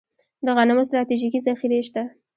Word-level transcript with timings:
د 0.45 0.47
غنمو 0.55 0.87
ستراتیژیکې 0.87 1.39
ذخیرې 1.47 1.79
شته 1.87 2.03